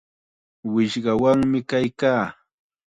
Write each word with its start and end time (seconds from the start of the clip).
Wishqawanmi 0.71 1.59
kaykaa. 1.69 2.25